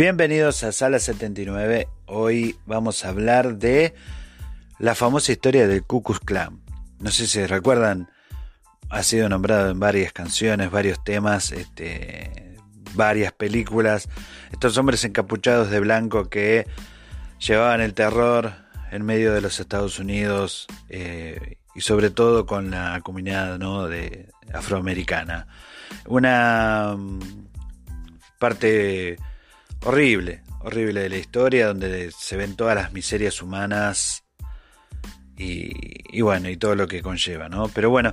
[0.00, 1.86] Bienvenidos a Sala 79.
[2.06, 3.92] Hoy vamos a hablar de
[4.78, 6.58] la famosa historia del Ku Klux Klan.
[7.00, 8.08] No sé si recuerdan,
[8.88, 12.56] ha sido nombrado en varias canciones, varios temas, este,
[12.94, 14.08] varias películas.
[14.50, 16.66] Estos hombres encapuchados de blanco que
[17.38, 18.54] llevaban el terror
[18.90, 23.86] en medio de los Estados Unidos eh, y sobre todo con la comunidad ¿no?
[23.86, 25.46] de afroamericana.
[26.06, 27.20] Una mm,
[28.38, 29.18] parte
[29.84, 34.24] horrible, horrible de la historia donde se ven todas las miserias humanas
[35.36, 37.68] y, bueno, y todo lo que conlleva, ¿no?
[37.68, 38.12] Pero bueno,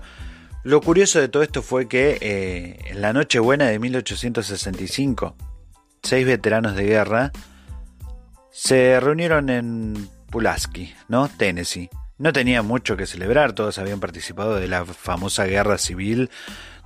[0.64, 5.36] lo curioso de todo esto fue que eh, en la Nochebuena de 1865,
[6.04, 7.32] seis veteranos de guerra
[8.50, 11.28] se reunieron en Pulaski, ¿no?
[11.28, 11.90] Tennessee.
[12.18, 16.32] No tenían mucho que celebrar, todos habían participado de la famosa guerra civil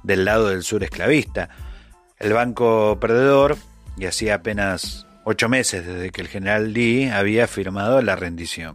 [0.03, 1.50] del lado del sur esclavista.
[2.18, 3.58] El banco perdedor,
[4.02, 8.74] y hacía apenas ocho meses desde que el general Lee había firmado la rendición.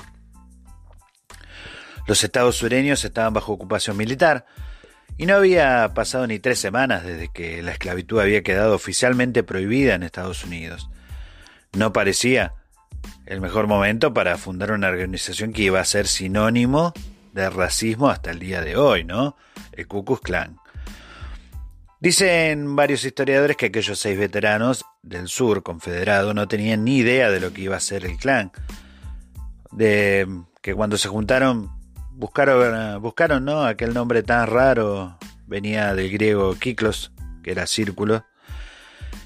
[2.06, 4.46] Los estados sureños estaban bajo ocupación militar
[5.18, 9.96] y no había pasado ni tres semanas desde que la esclavitud había quedado oficialmente prohibida
[9.96, 10.88] en Estados Unidos.
[11.72, 12.54] No parecía
[13.26, 16.92] el mejor momento para fundar una organización que iba a ser sinónimo
[17.32, 19.36] de racismo hasta el día de hoy, ¿no?
[19.72, 20.56] El Ku Klux Klan.
[21.98, 27.40] Dicen varios historiadores que aquellos seis veteranos del sur confederado no tenían ni idea de
[27.40, 28.52] lo que iba a ser el clan.
[29.70, 30.26] De
[30.60, 31.70] que cuando se juntaron
[32.16, 33.64] buscaron, buscaron ¿no?
[33.64, 37.12] aquel nombre tan raro, venía del griego kiklos,
[37.42, 38.24] que era círculo,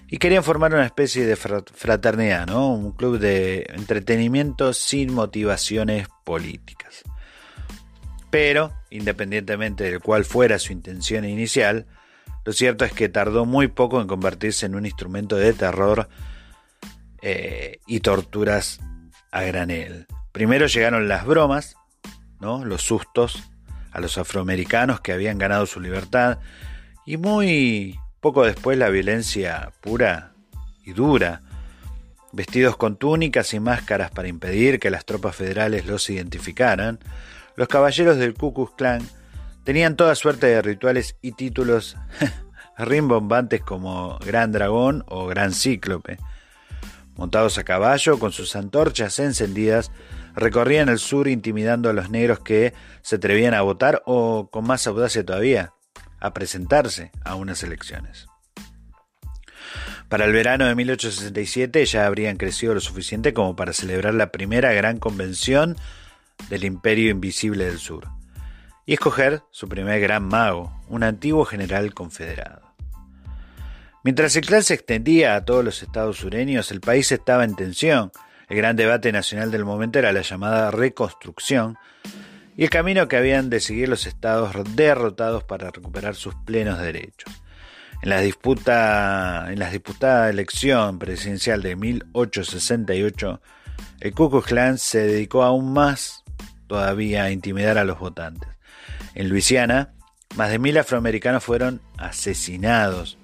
[0.09, 2.73] y querían formar una especie de fraternidad, ¿no?
[2.73, 7.03] un club de entretenimiento sin motivaciones políticas.
[8.29, 11.87] Pero, independientemente de cuál fuera su intención inicial,
[12.45, 16.09] lo cierto es que tardó muy poco en convertirse en un instrumento de terror
[17.23, 18.81] eh, y torturas
[19.31, 20.07] a granel.
[20.33, 21.77] Primero llegaron las bromas,
[22.41, 23.43] los sustos
[23.93, 26.39] a los afroamericanos que habían ganado su libertad
[27.05, 30.33] y muy poco después la violencia pura
[30.85, 31.43] y dura,
[32.33, 37.01] vestidos con túnicas y máscaras para impedir que las tropas federales los identificaran,
[37.57, 39.03] los caballeros del Ku Klux Klan
[39.65, 41.97] tenían toda suerte de rituales y títulos
[42.79, 46.19] rimbombantes como Gran Dragón o Gran Cíclope.
[47.17, 49.91] Montados a caballo, con sus antorchas encendidas,
[50.35, 52.73] recorrían el sur intimidando a los negros que
[53.03, 55.75] se atrevían a votar o, con más audacia todavía,
[56.19, 58.27] a presentarse a unas elecciones.
[60.09, 64.73] Para el verano de 1867 ya habrían crecido lo suficiente como para celebrar la primera
[64.73, 65.77] gran convención
[66.49, 68.20] del Imperio Invisible del Sur
[68.87, 72.63] y escoger su primer gran mago, un antiguo general confederado.
[74.03, 78.13] Mientras el clan se extendía a todos los estados sureños, el país estaba en tensión
[78.51, 81.79] el gran debate nacional del momento era la llamada reconstrucción
[82.57, 87.33] y el camino que habían de seguir los estados derrotados para recuperar sus plenos derechos.
[88.03, 93.41] En la disputa, en la disputada elección presidencial de 1868,
[94.01, 96.25] el Ku Klux Klan se dedicó aún más
[96.67, 98.49] todavía a intimidar a los votantes.
[99.15, 99.95] En Luisiana,
[100.37, 103.19] más de mil afroamericanos fueron asesinados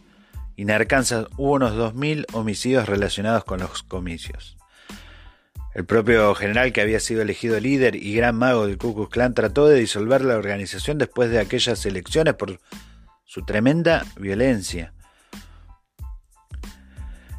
[0.56, 4.56] y en Arkansas hubo unos 2.000 homicidios relacionados con los comicios.
[5.74, 9.34] El propio general que había sido elegido líder y gran mago del Ku Klux Klan
[9.34, 12.58] trató de disolver la organización después de aquellas elecciones por
[13.24, 14.94] su tremenda violencia.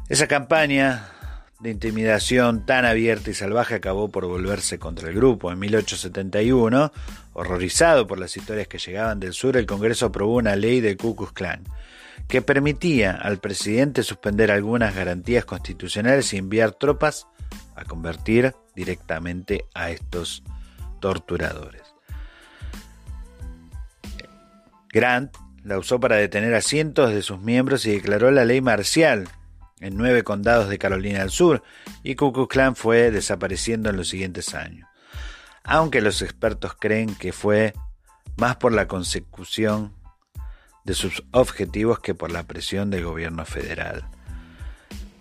[0.08, 1.08] Esa campaña
[1.60, 5.50] de intimidación tan abierta y salvaje acabó por volverse contra el grupo.
[5.50, 6.92] En 1871,
[7.32, 11.16] horrorizado por las historias que llegaban del sur, el Congreso aprobó una ley del Ku
[11.16, 11.64] Klux Klan
[12.28, 17.26] que permitía al presidente suspender algunas garantías constitucionales y enviar tropas
[17.74, 20.42] a convertir directamente a estos
[21.00, 21.82] torturadores.
[24.90, 25.34] Grant
[25.64, 29.28] la usó para detener a cientos de sus miembros y declaró la ley marcial
[29.80, 31.62] en nueve condados de Carolina del Sur,
[32.02, 34.88] y Ku Klux Klan fue desapareciendo en los siguientes años.
[35.64, 37.74] Aunque los expertos creen que fue
[38.36, 39.92] más por la consecución
[40.84, 44.04] de sus objetivos que por la presión del gobierno federal.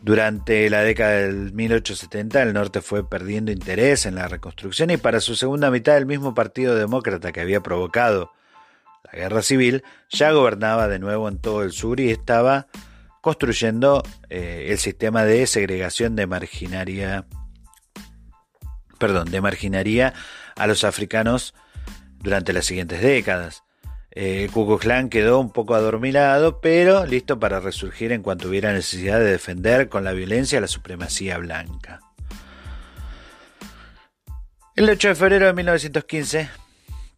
[0.01, 5.19] Durante la década del 1870 el norte fue perdiendo interés en la reconstrucción y para
[5.19, 8.31] su segunda mitad el mismo Partido Demócrata que había provocado
[9.03, 12.67] la guerra civil ya gobernaba de nuevo en todo el sur y estaba
[13.27, 17.25] construyendo eh, el sistema de segregación de marginaria
[18.97, 20.13] perdón, de marginaría
[20.55, 21.53] a los africanos
[22.19, 23.65] durante las siguientes décadas.
[24.11, 24.79] Eh, Ku
[25.11, 30.05] quedó un poco adormilado, pero listo para resurgir en cuanto hubiera necesidad de defender con
[30.05, 31.99] la violencia la supremacía blanca.
[34.77, 36.49] El 8 de febrero de 1915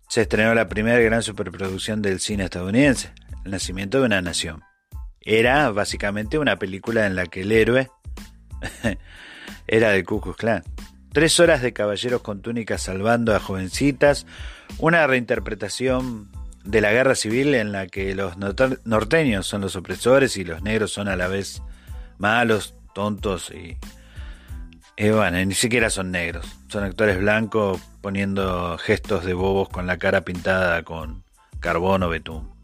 [0.07, 3.13] se estrenó la primera gran superproducción del cine estadounidense,
[3.45, 4.63] El nacimiento de una nación.
[5.21, 7.89] Era básicamente una película en la que el héroe
[9.67, 10.63] era del Ku Klux Klan.
[11.11, 14.25] Tres horas de caballeros con túnicas salvando a jovencitas,
[14.77, 16.29] una reinterpretación
[16.63, 20.91] de la guerra civil en la que los norteños son los opresores y los negros
[20.91, 21.63] son a la vez
[22.19, 23.77] malos, tontos y,
[25.09, 26.45] bueno, ni siquiera son negros.
[26.67, 31.23] Son actores blancos poniendo gestos de bobos con la cara pintada con
[31.59, 32.58] carbón o betún.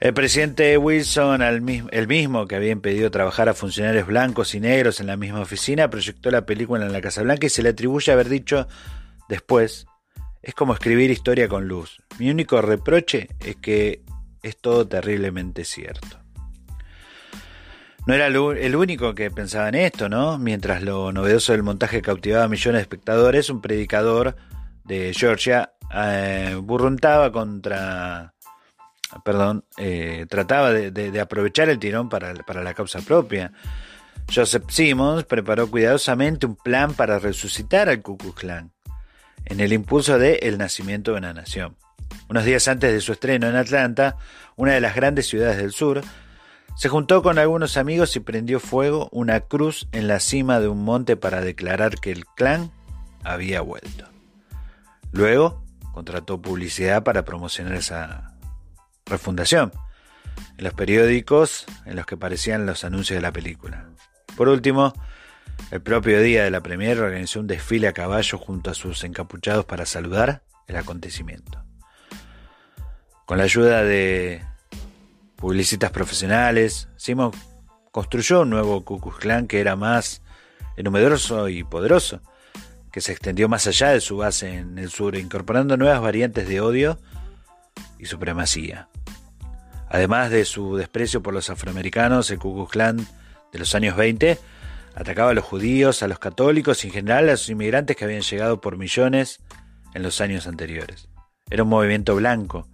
[0.00, 5.06] El presidente Wilson, el mismo que había impedido trabajar a funcionarios blancos y negros en
[5.06, 8.30] la misma oficina, proyectó la película en la Casa Blanca y se le atribuye haber
[8.30, 8.66] dicho
[9.28, 9.86] después
[10.42, 11.98] es como escribir historia con luz.
[12.18, 14.02] Mi único reproche es que
[14.42, 16.18] es todo terriblemente cierto.
[18.06, 20.38] No era el único que pensaba en esto, ¿no?
[20.38, 24.34] Mientras lo novedoso del montaje cautivaba a millones de espectadores, un predicador
[24.84, 28.32] de Georgia eh, burruntaba contra.
[29.24, 33.52] Perdón, eh, trataba de, aprovechar el tirón para, para la causa propia.
[34.32, 38.70] Joseph Simmons preparó cuidadosamente un plan para resucitar al Ku Klux Klan
[39.44, 41.76] en el impulso de El nacimiento de una nación.
[42.28, 44.16] Unos días antes de su estreno en Atlanta,
[44.56, 46.02] una de las grandes ciudades del sur,
[46.76, 50.84] se juntó con algunos amigos y prendió fuego una cruz en la cima de un
[50.84, 52.70] monte para declarar que el clan
[53.24, 54.06] había vuelto.
[55.12, 58.29] Luego contrató publicidad para promocionar esa
[59.10, 59.72] refundación
[60.56, 63.90] en los periódicos en los que aparecían los anuncios de la película.
[64.36, 64.94] Por último,
[65.70, 69.64] el propio día de la premiere organizó un desfile a caballo junto a sus encapuchados
[69.66, 71.62] para saludar el acontecimiento.
[73.26, 74.42] Con la ayuda de
[75.36, 77.32] publicistas profesionales, Simon
[77.92, 80.22] construyó un nuevo Ku Klux Klan que era más
[80.76, 82.20] numeroso y poderoso,
[82.90, 86.60] que se extendió más allá de su base en el sur, incorporando nuevas variantes de
[86.60, 86.98] odio
[87.98, 88.88] y supremacía.
[89.90, 93.06] Además de su desprecio por los afroamericanos, el Ku Klux Klan
[93.52, 94.38] de los años 20
[94.94, 98.22] Atacaba a los judíos, a los católicos y en general a los inmigrantes que habían
[98.22, 99.40] llegado por millones
[99.94, 101.08] en los años anteriores.
[101.48, 102.68] Era un movimiento blanco,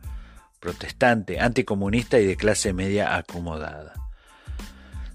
[0.61, 3.93] protestante, anticomunista y de clase media acomodada.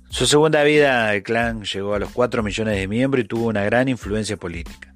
[0.09, 3.63] Su segunda vida, el clan llegó a los 4 millones de miembros y tuvo una
[3.63, 4.93] gran influencia política.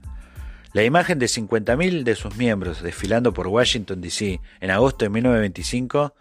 [0.74, 4.42] La imagen de 50.000 de sus miembros desfilando por Washington, D.C.
[4.60, 6.14] en agosto de 1925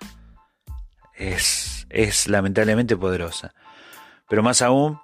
[1.16, 3.54] es, es lamentablemente poderosa.
[4.28, 4.98] Pero más aún,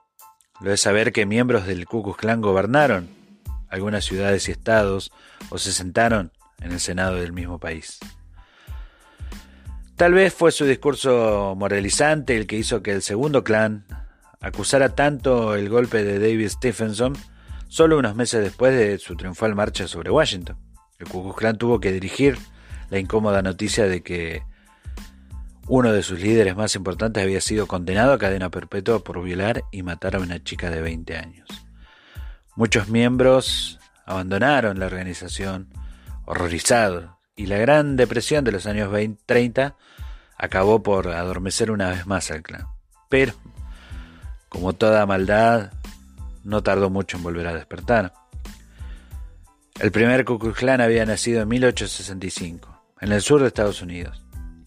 [0.61, 3.09] lo es saber que miembros del Ku Klux Klan gobernaron
[3.69, 5.13] algunas ciudades y estados
[5.49, 7.99] o se sentaron en el Senado del mismo país.
[9.97, 13.85] Tal vez fue su discurso moralizante el que hizo que el segundo clan
[14.41, 17.15] acusara tanto el golpe de David Stephenson
[17.69, 20.57] solo unos meses después de su triunfal marcha sobre Washington.
[20.99, 22.39] El Ku Klux Klan tuvo que dirigir
[22.89, 24.43] la incómoda noticia de que
[25.73, 29.85] uno de sus líderes más importantes había sido condenado a cadena perpetua por violar y
[29.85, 31.49] matar a una chica de 20 años.
[32.57, 35.69] Muchos miembros abandonaron la organización
[36.25, 39.77] horrorizados y la gran depresión de los años 20, 30
[40.37, 42.67] acabó por adormecer una vez más al clan.
[43.09, 43.35] Pero,
[44.49, 45.73] como toda maldad,
[46.43, 48.13] no tardó mucho en volver a despertar.
[49.79, 54.20] El primer Ku Klux Klan había nacido en 1865, en el sur de Estados Unidos,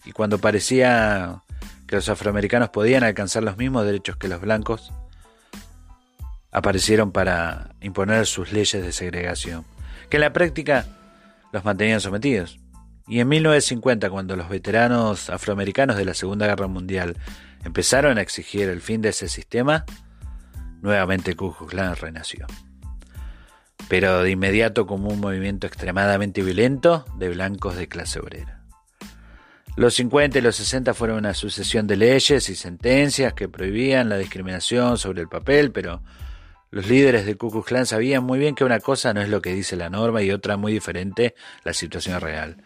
[0.04, 1.42] y cuando parecía
[1.86, 4.92] que los afroamericanos podían alcanzar los mismos derechos que los blancos,
[6.50, 9.64] aparecieron para imponer sus leyes de segregación,
[10.08, 10.86] que en la práctica
[11.52, 12.58] los mantenían sometidos.
[13.06, 17.18] Y en 1950, cuando los veteranos afroamericanos de la Segunda Guerra Mundial
[17.64, 19.84] empezaron a exigir el fin de ese sistema,
[20.80, 22.46] nuevamente Ku Klux Klan renació.
[23.88, 28.63] Pero de inmediato como un movimiento extremadamente violento de blancos de clase obrera.
[29.76, 34.16] Los 50 y los 60 fueron una sucesión de leyes y sentencias que prohibían la
[34.16, 36.00] discriminación sobre el papel, pero
[36.70, 39.42] los líderes del Ku Klux Klan sabían muy bien que una cosa no es lo
[39.42, 42.62] que dice la norma y otra muy diferente la situación real.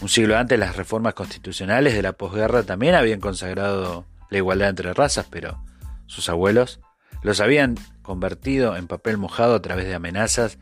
[0.00, 4.94] Un siglo antes las reformas constitucionales de la posguerra también habían consagrado la igualdad entre
[4.94, 5.62] razas, pero
[6.06, 6.80] sus abuelos
[7.22, 10.58] los habían convertido en papel mojado a través de amenazas,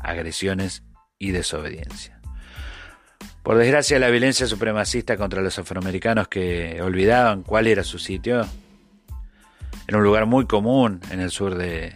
[0.00, 0.82] agresiones
[1.18, 2.13] y desobediencia.
[3.44, 8.46] Por desgracia, la violencia supremacista contra los afroamericanos que olvidaban cuál era su sitio
[9.86, 11.94] era un lugar muy común en el sur de,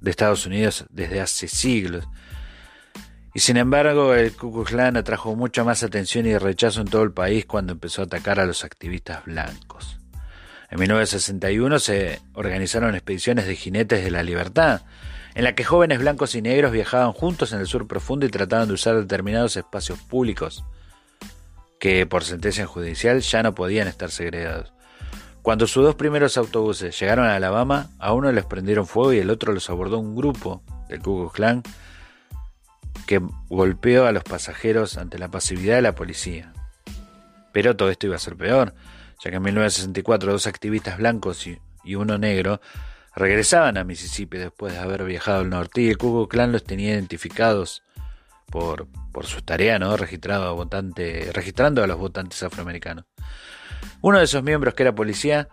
[0.00, 2.06] de Estados Unidos desde hace siglos.
[3.34, 7.02] Y sin embargo, el Ku Klux Klan atrajo mucha más atención y rechazo en todo
[7.02, 9.98] el país cuando empezó a atacar a los activistas blancos.
[10.70, 14.82] En 1961 se organizaron expediciones de jinetes de la libertad,
[15.34, 18.68] en la que jóvenes blancos y negros viajaban juntos en el sur profundo y trataban
[18.68, 20.64] de usar determinados espacios públicos
[21.80, 24.72] que por sentencia judicial ya no podían estar segregados.
[25.42, 29.28] Cuando sus dos primeros autobuses llegaron a Alabama, a uno les prendieron fuego y el
[29.28, 31.62] otro los abordó un grupo del Ku Klux Klan
[33.06, 36.52] que golpeó a los pasajeros ante la pasividad de la policía.
[37.52, 38.72] Pero todo esto iba a ser peor,
[39.22, 42.62] ya que en 1964 dos activistas blancos y uno negro
[43.16, 46.94] regresaban a Mississippi después de haber viajado al norte y el Ku Klux los tenía
[46.94, 47.82] identificados
[48.46, 49.96] por, por sus tareas, ¿no?
[49.96, 53.04] Registrado a votante, registrando a los votantes afroamericanos.
[54.00, 55.48] Uno de esos miembros, que era policía,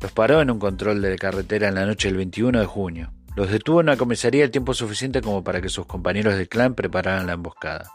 [0.00, 3.12] los paró en un control de carretera en la noche del 21 de junio.
[3.36, 6.74] Los detuvo en una comisaría el tiempo suficiente como para que sus compañeros del clan
[6.74, 7.90] prepararan la emboscada.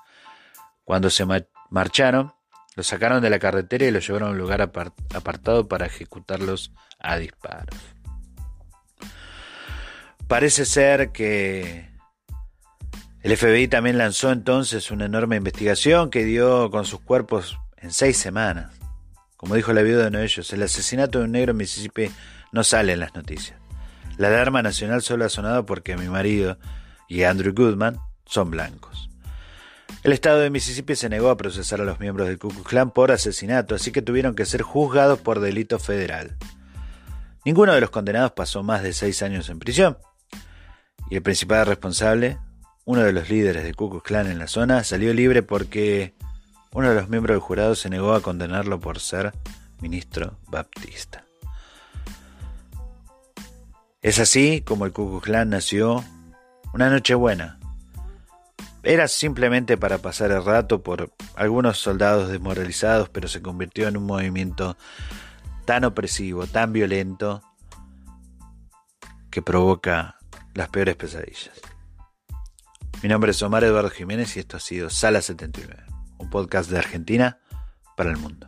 [0.84, 1.26] Cuando se
[1.70, 2.34] marcharon,
[2.76, 7.18] los sacaron de la carretera y los llevaron a un lugar apartado para ejecutarlos a
[7.18, 7.76] disparos.
[10.28, 11.90] Parece ser que
[13.22, 18.18] el FBI también lanzó entonces una enorme investigación que dio con sus cuerpos en seis
[18.18, 18.74] semanas.
[19.38, 22.12] Como dijo la viuda de uno de ellos, el asesinato de un negro en Mississippi
[22.52, 23.58] no sale en las noticias.
[24.18, 26.58] La alarma nacional solo ha sonado porque mi marido
[27.08, 29.10] y Andrew Goodman son blancos.
[30.04, 32.92] El estado de Mississippi se negó a procesar a los miembros del Ku Klux Klan
[32.92, 36.36] por asesinato, así que tuvieron que ser juzgados por delito federal.
[37.46, 39.98] Ninguno de los condenados pasó más de seis años en prisión.
[41.10, 42.38] Y el principal responsable,
[42.86, 46.14] uno de los líderes del Ku Klux Klan en la zona, salió libre porque
[46.74, 49.34] uno de los miembros del jurado se negó a condenarlo por ser
[49.80, 51.24] ministro baptista.
[54.02, 56.04] Es así como el Ku Klux Klan nació
[56.74, 57.60] una noche buena.
[58.84, 64.06] Era simplemente para pasar el rato por algunos soldados desmoralizados, pero se convirtió en un
[64.06, 64.78] movimiento
[65.66, 67.42] tan opresivo, tan violento,
[69.30, 70.17] que provoca
[70.58, 71.62] las peores pesadillas.
[73.04, 75.84] Mi nombre es Omar Eduardo Jiménez y esto ha sido Sala 79,
[76.18, 77.40] un podcast de Argentina
[77.96, 78.48] para el mundo.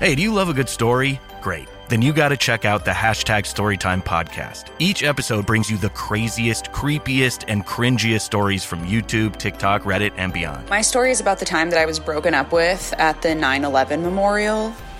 [0.00, 1.20] Hey, do you love a good story?
[1.40, 1.68] Great.
[1.88, 4.72] Then you got to check out the hashtag Storytime podcast.
[4.80, 10.32] Each episode brings you the craziest, creepiest, and cringiest stories from YouTube, TikTok, Reddit, and
[10.32, 10.68] beyond.
[10.68, 13.64] My story is about the time that I was broken up with at the 9
[13.64, 14.74] 11 memorial